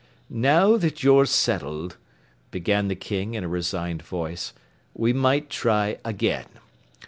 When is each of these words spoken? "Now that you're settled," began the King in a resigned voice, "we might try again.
"Now 0.31 0.77
that 0.77 1.03
you're 1.03 1.27
settled," 1.27 1.97
began 2.49 2.87
the 2.87 2.95
King 2.95 3.35
in 3.35 3.43
a 3.43 3.47
resigned 3.47 4.01
voice, 4.01 4.51
"we 4.95 5.13
might 5.13 5.47
try 5.51 5.99
again. 6.03 6.47